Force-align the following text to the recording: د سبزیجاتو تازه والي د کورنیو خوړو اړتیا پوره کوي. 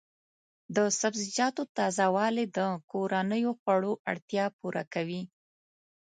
د 0.75 0.77
سبزیجاتو 0.99 1.63
تازه 1.77 2.05
والي 2.15 2.45
د 2.57 2.59
کورنیو 2.91 3.51
خوړو 3.59 3.93
اړتیا 4.11 4.45
پوره 4.57 4.83
کوي. 4.93 5.21